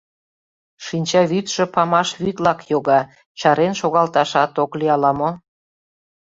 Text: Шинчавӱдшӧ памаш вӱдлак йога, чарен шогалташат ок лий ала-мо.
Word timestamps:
Шинчавӱдшӧ 0.85 1.63
памаш 1.75 2.09
вӱдлак 2.21 2.59
йога, 2.71 2.99
чарен 3.39 3.73
шогалташат 3.79 4.51
ок 4.63 4.71
лий 4.79 4.91
ала-мо. 4.95 5.29